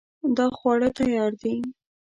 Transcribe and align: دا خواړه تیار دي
دا 0.37 0.47
خواړه 0.57 0.89
تیار 0.99 1.31
دي 1.41 1.55